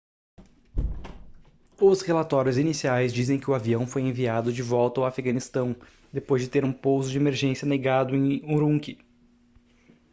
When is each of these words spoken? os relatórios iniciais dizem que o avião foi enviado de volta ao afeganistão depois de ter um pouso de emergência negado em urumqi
os 1.79 2.01
relatórios 2.01 2.57
iniciais 2.57 3.13
dizem 3.13 3.39
que 3.39 3.51
o 3.51 3.53
avião 3.53 3.85
foi 3.85 4.01
enviado 4.01 4.51
de 4.51 4.63
volta 4.63 4.99
ao 4.99 5.05
afeganistão 5.05 5.75
depois 6.11 6.41
de 6.41 6.49
ter 6.49 6.65
um 6.65 6.73
pouso 6.73 7.11
de 7.11 7.17
emergência 7.19 7.67
negado 7.67 8.15
em 8.15 8.41
urumqi 8.51 8.97